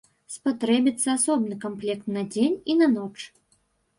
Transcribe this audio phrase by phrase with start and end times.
[0.35, 3.19] Спатрэбіцца асобны камплект на дзень і на ноч.